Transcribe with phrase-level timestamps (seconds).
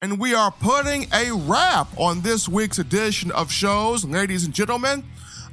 [0.00, 5.02] And we are putting a wrap on this week's edition of shows, ladies and gentlemen,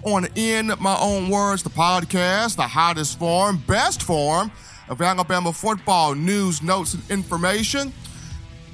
[0.03, 4.51] on In My Own Words, the podcast, the hottest form, best form
[4.87, 7.91] of Alabama football news, notes, and information.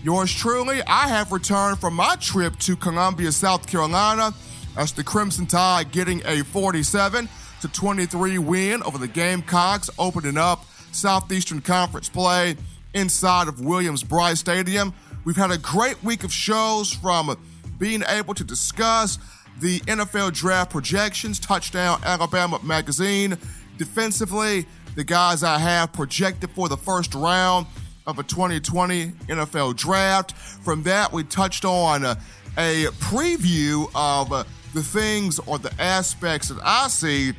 [0.04, 4.34] Yours truly, I have returned from my trip to Columbia, South Carolina,
[4.76, 7.30] as the Crimson Tide getting a 47
[7.62, 12.58] to 23 win over the Gamecocks, opening up Southeastern Conference play
[12.94, 14.94] inside of Williams-Brice Stadium.
[15.24, 17.38] We've had a great week of shows from
[17.78, 19.20] being able to discuss
[19.60, 23.38] the NFL draft projections, Touchdown Alabama Magazine.
[23.78, 27.68] Defensively, the guys I have projected for the first round
[28.08, 30.34] of a 2020 NFL draft.
[30.34, 32.18] From that, we touched on a,
[32.58, 34.30] preview of
[34.74, 37.34] the things or the aspects that I see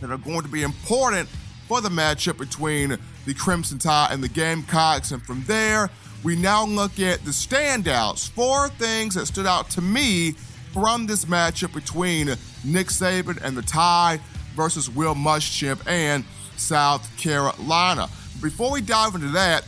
[0.00, 1.28] that are going to be important
[1.68, 5.12] for the matchup between the Crimson Tide and the Gamecocks.
[5.12, 5.88] And from there,
[6.22, 10.32] we now look at the standouts, four things that stood out to me
[10.72, 12.28] from this matchup between
[12.64, 14.20] Nick Saban and the Tide
[14.54, 16.24] versus Will Muschamp and
[16.56, 18.08] South Carolina.
[18.40, 19.64] Before we dive into that,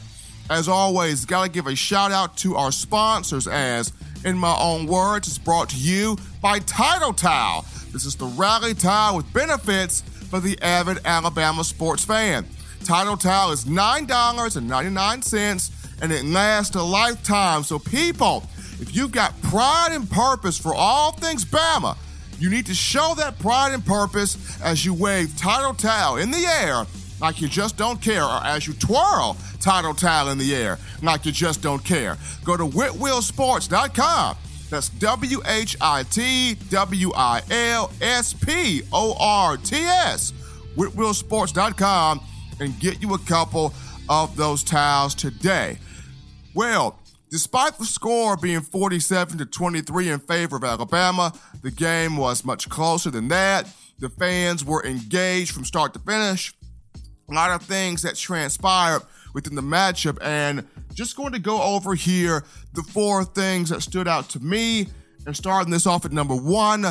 [0.50, 3.92] as always, got to give a shout out to our sponsors as
[4.24, 7.64] in my own words, it's brought to you by Tidal Towel.
[7.92, 12.46] This is the rally towel with benefits for the avid Alabama sports fan.
[12.84, 17.62] Tidal Towel is $9.99 and it lasts a lifetime.
[17.62, 18.44] So, people,
[18.80, 21.96] if you've got pride and purpose for all things Bama,
[22.38, 26.46] you need to show that pride and purpose as you wave Tidal Towel in the
[26.46, 26.84] air
[27.20, 31.24] like you just don't care, or as you twirl Tidal Towel in the air like
[31.24, 32.18] you just don't care.
[32.44, 34.36] Go to WhitWillSports.com.
[34.70, 40.32] That's W H I T W I L S P O R T S.
[40.76, 42.20] WhitWillSports.com
[42.60, 43.72] and get you a couple
[44.08, 45.78] of those towels today.
[46.54, 47.00] Well,
[47.30, 51.32] despite the score being 47 to 23 in favor of Alabama,
[51.62, 53.66] the game was much closer than that.
[53.98, 56.54] The fans were engaged from start to finish.
[57.28, 59.02] A lot of things that transpired
[59.34, 64.06] within the matchup, and just going to go over here the four things that stood
[64.06, 64.86] out to me.
[65.26, 66.84] And starting this off at number one,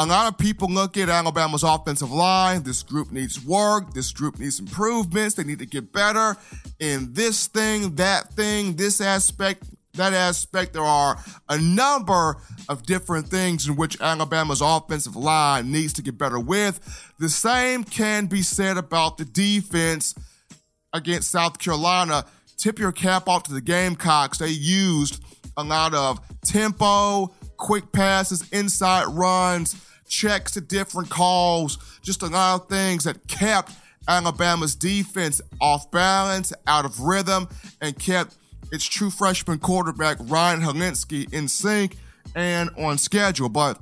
[0.00, 2.62] a lot of people look at Alabama's offensive line.
[2.62, 3.92] This group needs work.
[3.92, 5.34] This group needs improvements.
[5.34, 6.38] They need to get better
[6.78, 10.72] in this thing, that thing, this aspect, that aspect.
[10.72, 12.38] There are a number
[12.70, 16.80] of different things in which Alabama's offensive line needs to get better with.
[17.18, 20.14] The same can be said about the defense
[20.94, 22.24] against South Carolina.
[22.56, 24.38] Tip your cap off to the Gamecocks.
[24.38, 25.22] They used
[25.58, 29.76] a lot of tempo, quick passes, inside runs
[30.10, 33.72] checks to different calls, just a lot of things that kept
[34.06, 37.48] Alabama's defense off balance, out of rhythm,
[37.80, 38.36] and kept
[38.72, 41.96] its true freshman quarterback Ryan Hilinski in sync
[42.34, 43.48] and on schedule.
[43.48, 43.78] But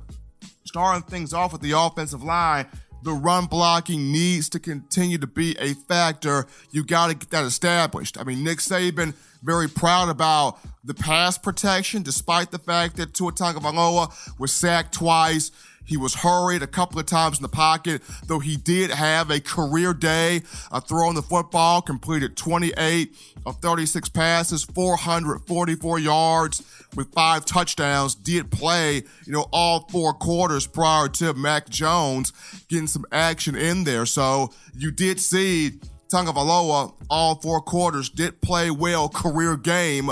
[0.65, 2.67] starting things off with the offensive line,
[3.01, 6.45] the run blocking needs to continue to be a factor.
[6.71, 8.19] You got to get that established.
[8.19, 13.31] I mean, Nick Saban very proud about the pass protection, despite the fact that Tua
[13.31, 15.51] Tagovailoa was sacked twice.
[15.89, 19.39] He was hurried a couple of times in the pocket, though he did have a
[19.39, 23.15] career day uh, throwing the football, completed 28
[23.47, 26.61] of 36 passes, 444 yards
[26.95, 32.33] with five touchdowns, did play, you know, all four quarters prior to Mac Jones
[32.69, 34.05] getting some action in there.
[34.05, 35.79] So you did see
[36.11, 40.11] Tagovailoa all four quarters did play well, career game,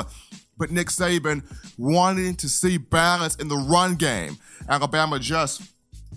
[0.58, 1.44] but Nick Saban
[1.78, 4.38] wanting to see balance in the run game.
[4.70, 5.62] Alabama just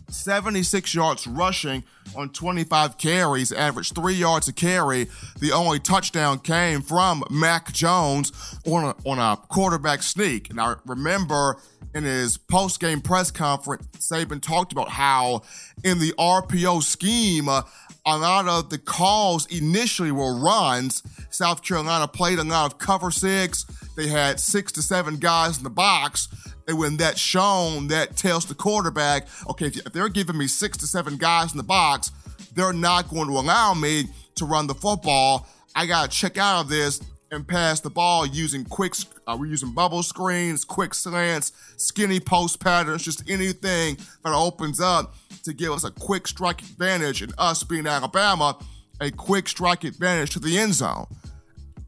[0.08, 1.84] 76 yards rushing
[2.16, 5.08] on 25 carries, averaged three yards a carry.
[5.38, 8.32] The only touchdown came from Mac Jones
[8.66, 10.50] on a, on a quarterback sneak.
[10.50, 11.56] And I remember
[11.94, 15.42] in his post game press conference, Saban talked about how
[15.84, 17.62] in the RPO scheme, uh,
[18.06, 21.02] a lot of the calls initially were runs.
[21.30, 23.64] South Carolina played a lot of cover six.
[23.96, 26.28] They had six to seven guys in the box.
[26.66, 30.86] And when that's shown, that tells the quarterback, okay, if they're giving me six to
[30.86, 32.12] seven guys in the box,
[32.54, 34.04] they're not going to allow me
[34.36, 35.46] to run the football.
[35.74, 37.00] I got to check out of this
[37.30, 38.94] and pass the ball using quick,
[39.26, 45.14] uh, we're using bubble screens, quick slants, skinny post patterns, just anything that opens up
[45.44, 48.58] to give us a quick strike advantage, and us being Alabama,
[49.00, 51.06] a quick strike advantage to the end zone.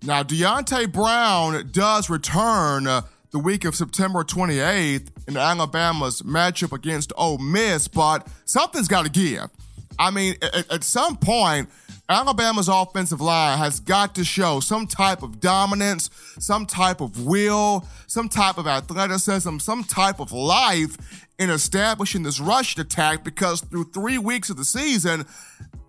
[0.04, 7.12] Now, Deonte Brown does return uh, the week of September 28th in Alabama's matchup against
[7.16, 9.48] Ole Miss, but something's got to give.
[9.98, 11.68] I mean, at, at some point,
[12.08, 17.86] Alabama's offensive line has got to show some type of dominance, some type of will,
[18.06, 20.96] some type of athleticism, some type of life
[21.38, 25.24] in establishing this rush attack because through three weeks of the season,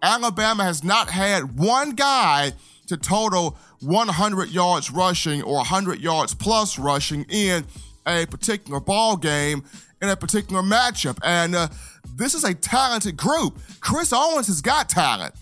[0.02, 2.54] Alabama has not had one guy
[2.88, 7.66] to total 100 yards rushing or 100 yards plus rushing in
[8.06, 9.64] a particular ball game
[10.02, 11.18] in a particular matchup.
[11.24, 11.68] And uh,
[12.16, 13.60] this is a talented group.
[13.80, 15.34] Chris Owens has got talent.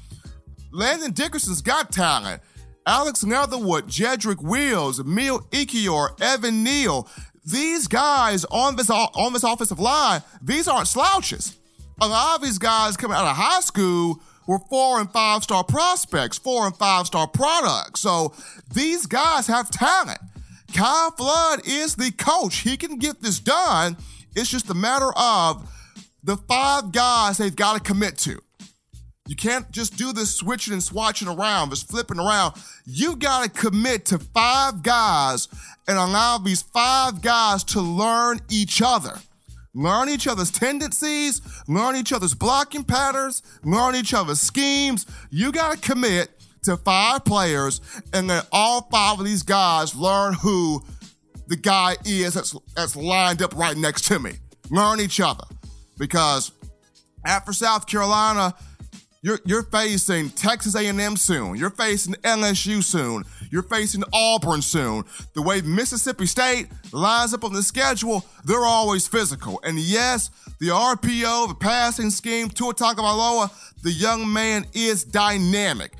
[0.72, 2.42] Landon Dickerson's got talent.
[2.86, 7.08] Alex Leatherwood, Jedrick Wills, Emil Ekiyor, Evan Neal.
[7.46, 11.58] These guys on this on this offensive line, these aren't slouches.
[12.00, 15.64] A lot of these guys coming out of high school were four and five star
[15.64, 18.02] prospects, four and five star products.
[18.02, 18.34] So
[18.74, 20.20] these guys have talent.
[20.74, 22.58] Kyle Flood is the coach.
[22.58, 23.98] He can get this done.
[24.36, 25.70] It's just a matter of
[26.24, 28.42] the five guys they've got to commit to.
[29.28, 32.56] You can't just do this switching and swatching around, just flipping around.
[32.86, 35.48] You got to commit to five guys
[35.88, 39.20] and allow these five guys to learn each other.
[39.74, 45.06] Learn each other's tendencies, learn each other's blocking patterns, learn each other's schemes.
[45.30, 46.30] You got to commit
[46.64, 47.80] to five players
[48.12, 50.84] and let all five of these guys learn who
[51.48, 54.34] the guy is that's, that's lined up right next to me.
[54.70, 55.46] Learn each other.
[56.02, 56.52] Because
[57.24, 58.56] after South Carolina,
[59.22, 61.56] you're, you're facing Texas A&M soon.
[61.56, 63.24] You're facing LSU soon.
[63.52, 65.04] You're facing Auburn soon.
[65.36, 69.62] The way Mississippi State lines up on the schedule, they're always physical.
[69.64, 73.52] And yes, the RPO, the passing scheme, Tua Tagovailoa,
[73.84, 75.94] the young man is dynamic.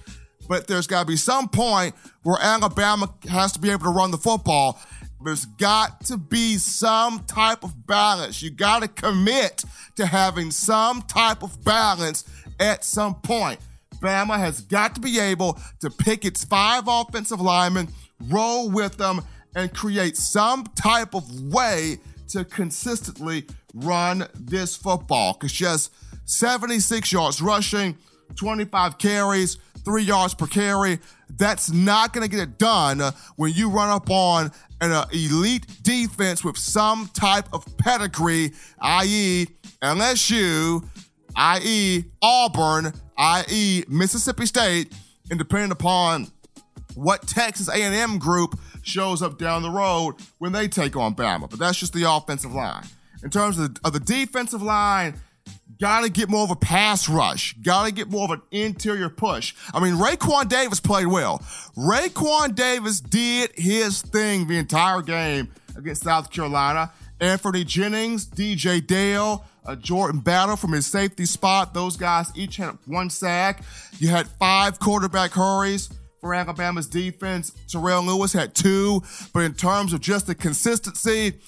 [0.50, 1.94] But there's got to be some point
[2.24, 4.82] where Alabama has to be able to run the football.
[5.24, 8.42] There's got to be some type of balance.
[8.42, 9.64] You got to commit
[9.96, 12.26] to having some type of balance
[12.60, 13.60] at some point.
[14.00, 17.88] Bama has got to be able to pick its five offensive linemen,
[18.30, 19.22] roll with them,
[19.56, 25.34] and create some type of way to consistently run this football.
[25.34, 25.94] Because just
[26.26, 27.98] 76 yards rushing,
[28.36, 31.00] 25 carries, three yards per carry,
[31.38, 33.02] that's not going to get it done
[33.36, 38.52] when you run up on an uh, elite defense with some type of pedigree,
[38.82, 39.48] i.e.,
[39.82, 40.84] LSU,
[41.36, 44.92] i.e., Auburn, i.e., Mississippi State,
[45.30, 46.28] and depending upon
[46.96, 51.50] what Texas A&M group shows up down the road when they take on Bama.
[51.50, 52.84] But that's just the offensive line.
[53.24, 55.14] In terms of the, of the defensive line,
[55.80, 57.54] got to get more of a pass rush.
[57.62, 59.54] Got to get more of an interior push.
[59.74, 61.40] I mean, Raekwon Davis played well.
[61.78, 66.92] Raekwon Davis did his thing the entire game against South Carolina.
[67.20, 71.74] Anfernee Jennings, DJ Dale, uh, Jordan Battle from his safety spot.
[71.74, 73.64] Those guys each had one sack.
[74.00, 75.90] You had five quarterback hurries
[76.20, 77.52] for Alabama's defense.
[77.68, 79.04] Terrell Lewis had two.
[79.34, 81.40] But in terms of just the consistency,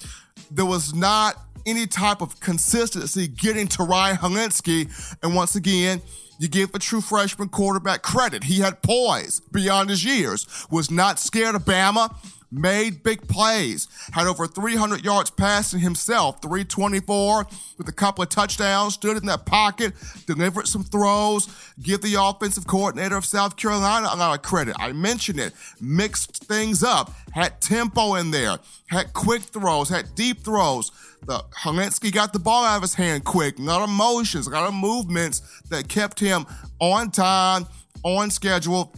[0.50, 4.90] there was not any type of consistency getting to Ryan Hilinski.
[5.22, 6.02] And once again,
[6.38, 8.44] you give the true freshman quarterback credit.
[8.44, 12.14] He had poise beyond his years, was not scared of Bama,
[12.54, 17.46] made big plays, had over 300 yards passing himself, 324
[17.76, 19.92] with a couple of touchdowns, stood in that pocket,
[20.26, 21.48] delivered some throws,
[21.82, 24.76] give the offensive coordinator of South Carolina a lot of credit.
[24.78, 30.44] I mentioned it, mixed things up, had tempo in there, had quick throws, had deep
[30.44, 30.92] throws.
[31.26, 34.50] The Hilinski got the ball out of his hand quick, a lot of motions, a
[34.50, 36.46] lot of movements that kept him
[36.78, 37.66] on time,
[38.04, 38.94] on schedule,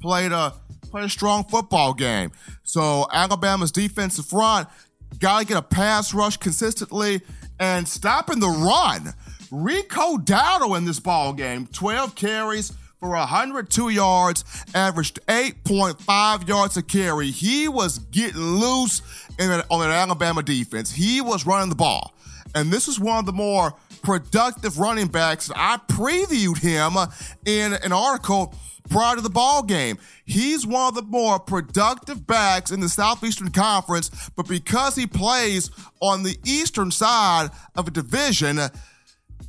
[0.00, 0.52] played a
[0.88, 2.32] play a strong football game.
[2.62, 4.68] So Alabama's defensive front
[5.18, 7.22] got to get a pass rush consistently
[7.58, 9.14] and stopping the run.
[9.50, 16.82] Rico Dowdle in this ball game, 12 carries for 102 yards, averaged 8.5 yards a
[16.82, 17.30] carry.
[17.30, 19.02] He was getting loose
[19.38, 20.92] in an, on an Alabama defense.
[20.92, 22.14] He was running the ball.
[22.54, 25.50] And this is one of the more productive running backs.
[25.54, 26.94] I previewed him
[27.44, 28.54] in an article
[28.88, 29.98] prior to the ball game.
[30.24, 35.70] He's one of the more productive backs in the Southeastern Conference, but because he plays
[36.00, 38.58] on the eastern side of a division,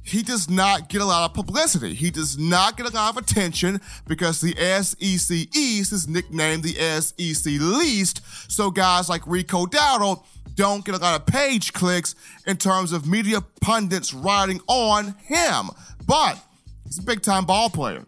[0.01, 1.94] he does not get a lot of publicity.
[1.94, 6.74] He does not get a lot of attention because the SEC East is nicknamed the
[6.74, 8.22] SEC Least.
[8.51, 10.24] So guys like Rico Dowdle
[10.60, 15.70] don't get a lot of page clicks in terms of media pundits writing on him.
[16.06, 16.38] But
[16.84, 18.06] he's a big time ball player.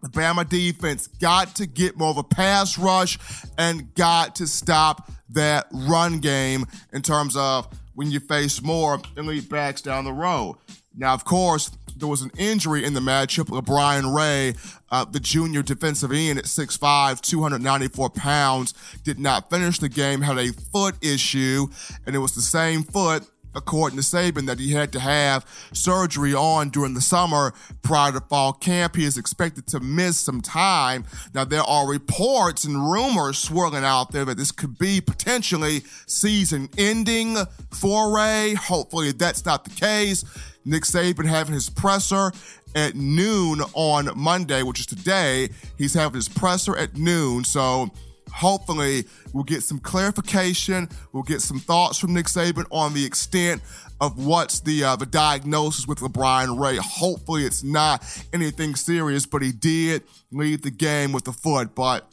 [0.00, 3.18] The Bama defense got to get more of a pass rush
[3.58, 6.64] and got to stop that run game
[6.94, 10.56] in terms of when you face more elite backs down the road.
[10.96, 13.46] Now, of course, there was an injury in the matchup.
[13.46, 14.54] LaBryan Ray,
[14.90, 18.74] uh, the junior defensive end at 6'5, 294 pounds,
[19.04, 21.66] did not finish the game, had a foot issue,
[22.06, 23.26] and it was the same foot
[23.56, 28.20] according to Saban, that he had to have surgery on during the summer prior to
[28.20, 28.94] fall camp.
[28.94, 31.04] He is expected to miss some time.
[31.34, 36.68] Now, there are reports and rumors swirling out there that this could be potentially season
[36.76, 37.36] ending
[37.70, 38.54] for Ray.
[38.54, 40.24] Hopefully, that's not the case.
[40.66, 42.32] Nick Saban having his presser
[42.74, 45.48] at noon on Monday, which is today.
[45.78, 47.44] He's having his presser at noon.
[47.44, 47.90] So,
[48.32, 50.88] hopefully we'll get some clarification.
[51.12, 53.62] We'll get some thoughts from Nick Saban on the extent
[54.00, 56.76] of what's the uh, the diagnosis with LaBryan Ray.
[56.76, 61.74] Hopefully it's not anything serious, but he did leave the game with the foot.
[61.74, 62.12] But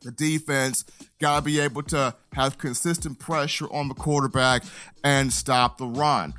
[0.00, 0.84] the defense
[1.18, 4.64] got to be able to have consistent pressure on the quarterback
[5.04, 6.32] and stop the run.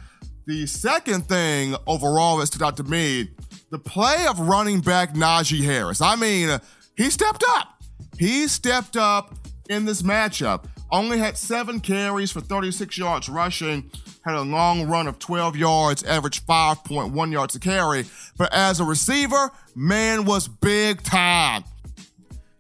[0.46, 3.30] The second thing overall that stood out to me,
[3.70, 6.02] the play of running back Najee Harris.
[6.02, 6.60] I mean,
[6.98, 7.82] he stepped up.
[8.18, 9.34] He stepped up
[9.70, 10.66] in this matchup.
[10.92, 13.90] Only had seven carries for 36 yards rushing,
[14.26, 18.06] had a long run of 12 yards, averaged 5.1 yards a carry.
[18.38, 21.64] But as a receiver, man was big time.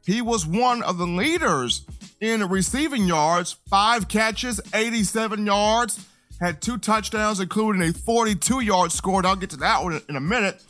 [0.05, 1.85] He was one of the leaders
[2.21, 6.05] in receiving yards, five catches, 87 yards,
[6.41, 9.25] had two touchdowns, including a 42 yard score.
[9.25, 10.61] I'll get to that one in a minute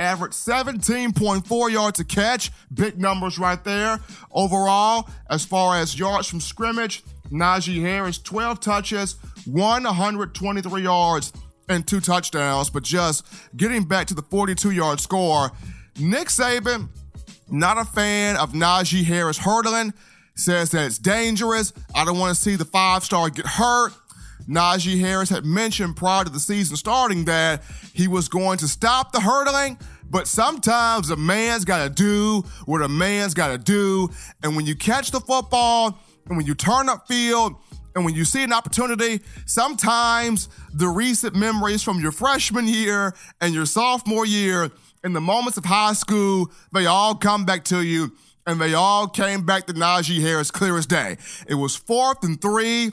[0.00, 2.50] averaged 17.4 yards a catch.
[2.72, 4.00] Big numbers right there.
[4.32, 11.32] Overall, as far as yards from scrimmage, Najee Harris, 12 touches, 123 yards,
[11.68, 12.70] and two touchdowns.
[12.70, 15.52] But just getting back to the 42 yard score,
[15.98, 16.88] Nick Saban,
[17.48, 19.92] not a fan of Najee Harris hurdling,
[20.34, 21.72] says that it's dangerous.
[21.94, 23.92] I don't want to see the five star get hurt.
[24.48, 29.12] Najee Harris had mentioned prior to the season starting that he was going to stop
[29.12, 29.78] the hurdling,
[30.08, 34.08] but sometimes a man's got to do what a man's got to do.
[34.42, 37.54] And when you catch the football and when you turn up field,
[37.94, 43.52] and when you see an opportunity, sometimes the recent memories from your freshman year and
[43.52, 44.70] your sophomore year
[45.02, 48.12] and the moments of high school, they all come back to you
[48.46, 51.16] and they all came back to Najee Harris clear as day.
[51.48, 52.92] It was fourth and three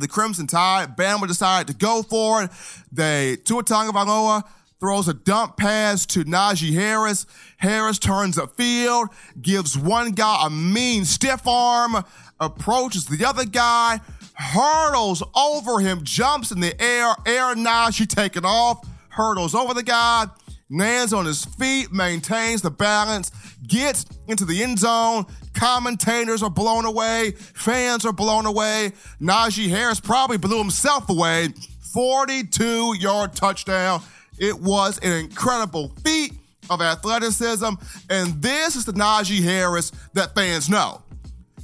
[0.00, 0.96] the Crimson Tide.
[0.96, 2.50] Bama decided to go for it.
[2.90, 4.44] They Tua Tagovailoa
[4.82, 7.24] throws a dump pass to Najee Harris.
[7.58, 12.04] Harris turns upfield, gives one guy a mean stiff arm,
[12.40, 14.00] approaches the other guy,
[14.34, 17.14] hurdles over him, jumps in the air.
[17.24, 20.26] Air Najee taking off, hurdles over the guy,
[20.68, 23.30] lands on his feet, maintains the balance,
[23.64, 25.26] gets into the end zone.
[25.62, 28.90] Commentators are blown away, fans are blown away.
[29.20, 31.50] Najee Harris probably blew himself away.
[31.92, 34.02] 42 yard touchdown.
[34.40, 36.32] It was an incredible feat
[36.68, 37.74] of athleticism,
[38.10, 41.00] and this is the Najee Harris that fans know.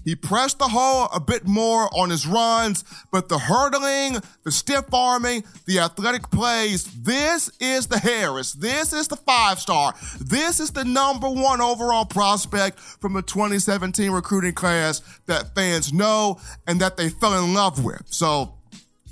[0.09, 4.87] He pressed the hole a bit more on his runs, but the hurdling, the stiff
[4.91, 8.55] arming, the athletic plays, this is the Harris.
[8.55, 9.93] This is the five star.
[10.19, 16.41] This is the number one overall prospect from the 2017 recruiting class that fans know
[16.67, 18.05] and that they fell in love with.
[18.07, 18.55] So,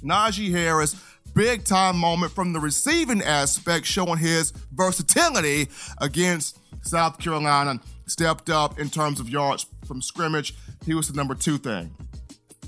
[0.03, 0.97] Najee Harris,
[1.35, 7.81] big time moment from the receiving aspect, showing his versatility against South Carolina.
[8.09, 10.55] Stepped up in terms of yards from scrimmage
[10.87, 11.95] he was the number two thing.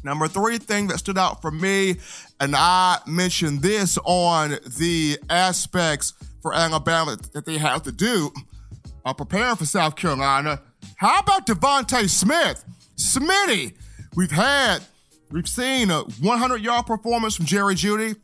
[0.05, 1.97] Number three thing that stood out for me,
[2.41, 8.31] and I mentioned this on the aspects for Alabama that they have to do,
[9.05, 10.61] uh, preparing for South Carolina.
[10.97, 12.65] How about DeVonta Smith?
[12.97, 13.75] Smitty,
[14.15, 14.79] we've had,
[15.31, 18.17] we've seen a 100 yard performance from Jerry Jeudy.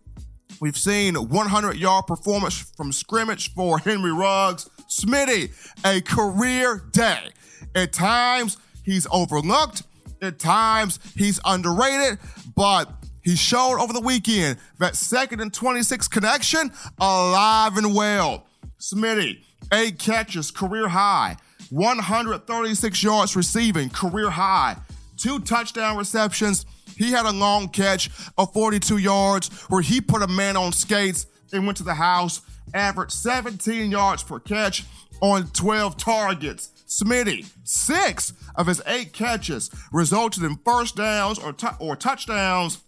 [0.61, 4.69] We've seen a 100 yard performance from scrimmage for Henry Ruggs.
[4.89, 5.51] Smitty,
[5.85, 7.31] a career day.
[7.75, 9.83] At times, He's overlooked.
[10.23, 12.19] At times, he's underrated,
[12.55, 12.91] but
[13.23, 18.47] he showed over the weekend that second and 26 connection alive and well.
[18.79, 21.37] Smitty, eight catches, career high.
[21.71, 24.76] 136 yards receiving, career high.
[25.17, 26.67] Two touchdown receptions.
[26.97, 31.26] He had a long catch of 42 yards where he put a man on skates
[31.53, 32.43] and went to the house
[32.75, 34.85] averaged 17 yards per catch
[35.21, 36.71] on 12 targets.
[36.87, 42.79] Smitty, six of his eight catches resulted in first downs or, t- or touchdowns.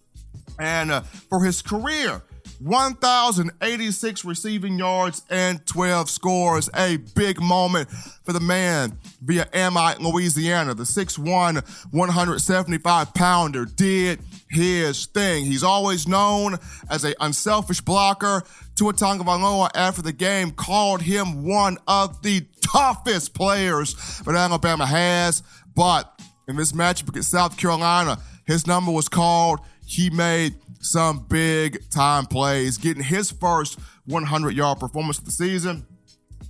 [0.58, 2.22] And uh, for his career,
[2.60, 6.70] 1,086 receiving yards and 12 scores.
[6.74, 7.88] A big moment
[8.24, 10.74] for the man via Amite, Louisiana.
[10.74, 15.44] The 6'1, 175 pounder did his thing.
[15.44, 16.58] He's always known
[16.90, 18.42] as an unselfish blocker.
[18.74, 23.94] Tua Tagovailoa, after the game, called him one of the toughest players
[24.24, 25.42] that Alabama has.
[25.74, 29.60] But in this matchup against South Carolina, his number was called.
[29.86, 35.86] He made some big time plays, getting his first 100 yard performance of the season.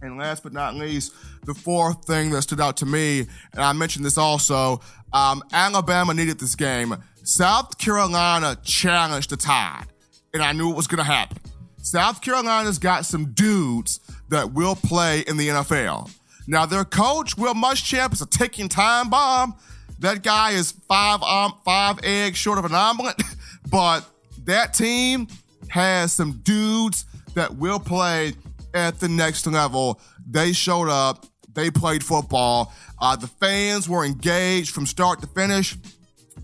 [0.03, 1.15] And last but not least,
[1.45, 3.21] the fourth thing that stood out to me,
[3.53, 4.81] and I mentioned this also,
[5.13, 6.97] um, Alabama needed this game.
[7.23, 9.87] South Carolina challenged the Tide,
[10.35, 11.39] and I knew it was going to happen.
[11.83, 16.11] South Carolina's got some dudes that will play in the NFL.
[16.47, 19.55] Now, their coach, Will Muschamp, is a ticking time bomb.
[19.99, 23.21] That guy is five um, five eggs short of an omelet,
[23.71, 24.05] but
[24.45, 25.29] that team
[25.69, 28.35] has some dudes that will play
[28.75, 30.01] at the next level.
[30.29, 31.27] They showed up.
[31.55, 32.73] They played football.
[33.01, 35.77] Uh, the fans were engaged from start to finish.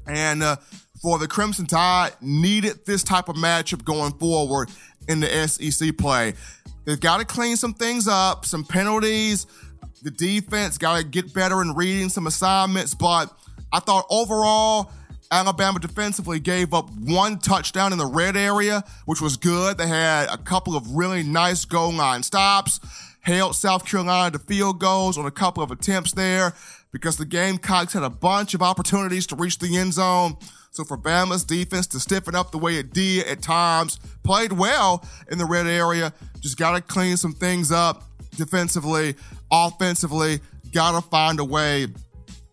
[0.06, 0.56] And uh,
[1.02, 4.70] for the Crimson Tide, needed this type of matchup going forward
[5.08, 6.34] in the SEC play.
[6.84, 9.46] They've got to clean some things up, some penalties.
[10.02, 12.94] The defense got to get better in reading some assignments.
[12.94, 13.30] But
[13.72, 14.90] I thought overall,
[15.30, 19.78] Alabama defensively gave up one touchdown in the red area, which was good.
[19.78, 22.80] They had a couple of really nice goal line stops,
[23.20, 26.52] held South Carolina to field goals on a couple of attempts there
[26.92, 30.36] because the Gamecocks had a bunch of opportunities to reach the end zone.
[30.70, 35.02] So for Bama's defense to stiffen up the way it did at times, played well
[35.30, 38.04] in the red area, just got to clean some things up
[38.36, 39.14] defensively,
[39.50, 40.40] offensively,
[40.72, 41.86] got to find a way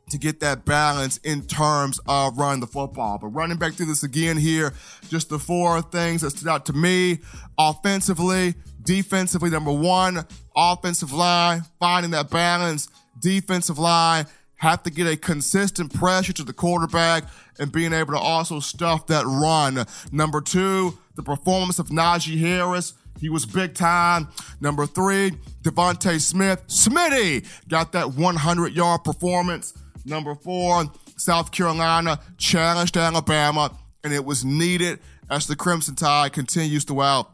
[0.09, 3.17] to get that balance in terms of running the football.
[3.17, 4.73] But running back through this again here,
[5.09, 7.19] just the four things that stood out to me
[7.57, 15.15] offensively, defensively, number one, offensive line, finding that balance, defensive line, have to get a
[15.15, 17.23] consistent pressure to the quarterback
[17.59, 19.85] and being able to also stuff that run.
[20.11, 22.93] Number two, the performance of Najee Harris.
[23.19, 24.29] He was big time.
[24.61, 25.31] Number three,
[25.63, 26.65] DeVonta Smith.
[26.67, 29.73] Smitty got that 100 yard performance.
[30.09, 30.85] Number four,
[31.17, 33.71] South Carolina challenged Alabama,
[34.03, 37.29] and it was needed as the Crimson Tide continues throughout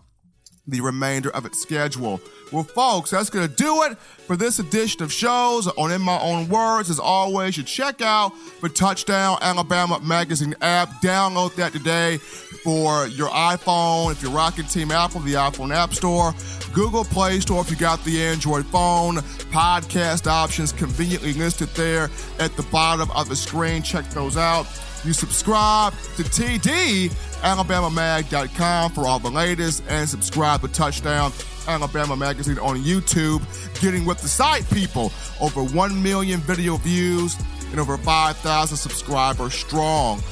[0.67, 2.19] the remainder of its schedule.
[2.51, 6.19] Well, folks, that's going to do it for this edition of shows on In My
[6.19, 6.89] Own Words.
[6.89, 10.89] As always, you check out the Touchdown Alabama Magazine app.
[11.01, 14.12] Download that today for your iPhone.
[14.12, 16.34] If you're rocking Team Apple, the iPhone App Store.
[16.73, 19.17] Google Play Store if you got the Android phone.
[19.51, 23.82] Podcast options conveniently listed there at the bottom of the screen.
[23.82, 24.67] Check those out.
[25.06, 31.32] You subscribe to TD, AlabamaMag.com for all the latest, and subscribe to Touchdown
[31.68, 33.44] Alabama Magazine on YouTube.
[33.80, 35.12] Getting with the site, people.
[35.39, 37.38] Over 1 million video views
[37.70, 40.24] and over 5,000 subscribers strong.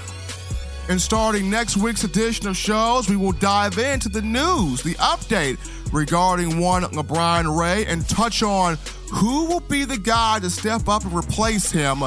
[0.89, 5.59] And starting next week's edition of shows, we will dive into the news, the update
[5.93, 8.77] regarding one LaBryan Ray, and touch on
[9.11, 12.01] who will be the guy to step up and replace him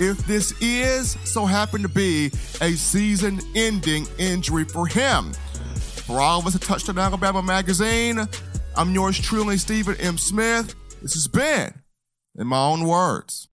[0.00, 2.28] if this is so happen to be
[2.60, 5.32] a season ending injury for him.
[6.06, 8.26] For all of us at Touchdown Alabama Magazine,
[8.76, 10.18] I'm yours truly, Stephen M.
[10.18, 10.74] Smith.
[11.02, 11.82] This has been,
[12.36, 13.48] in my own words,